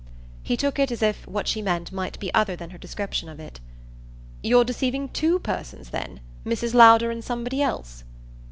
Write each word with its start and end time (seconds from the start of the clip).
He 0.41 0.57
took 0.57 0.79
it 0.79 0.91
as 0.91 1.03
if 1.03 1.27
what 1.27 1.47
she 1.47 1.61
meant 1.61 1.91
might 1.91 2.19
be 2.19 2.33
other 2.33 2.55
than 2.55 2.71
her 2.71 2.77
description 2.79 3.29
of 3.29 3.39
it. 3.39 3.59
"You're 4.41 4.63
deceiving 4.63 5.09
TWO 5.09 5.37
persons 5.37 5.91
then, 5.91 6.21
Mrs. 6.43 6.73
Lowder 6.73 7.11
and 7.11 7.23
somebody 7.23 7.61
else?" 7.61 8.03